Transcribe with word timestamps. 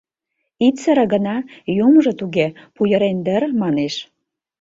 «Ит 0.67 0.75
сыре 0.81 1.05
гына, 1.13 1.35
юмыжо 1.85 2.13
туге 2.19 2.47
пуйырен 2.75 3.17
дыр»,— 3.25 3.43
манеш... 3.61 3.95